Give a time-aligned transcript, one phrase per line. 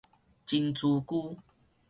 [0.47, 1.37] 真珠龜